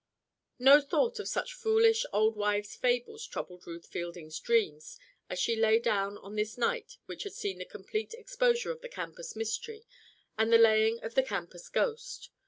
No 0.57 0.81
thought 0.81 1.19
of 1.19 1.27
such 1.27 1.53
foolish, 1.53 2.07
old 2.11 2.35
wives' 2.35 2.75
fables 2.75 3.23
troubled 3.27 3.67
Ruth 3.67 3.85
Fielding's 3.85 4.39
dreams 4.39 4.97
as 5.29 5.37
she 5.37 5.55
lay 5.55 5.77
down 5.77 6.17
on 6.17 6.33
this 6.35 6.57
night 6.57 6.97
which 7.05 7.21
had 7.21 7.33
seen 7.33 7.59
the 7.59 7.65
complete 7.65 8.15
exposure 8.15 8.71
of 8.71 8.81
the 8.81 8.89
campus 8.89 9.35
mystery 9.35 9.85
and 10.39 10.51
the 10.51 10.57
laying 10.57 10.97
of 11.03 11.13
the 11.13 11.21
campus 11.21 11.69
ghost. 11.69 12.31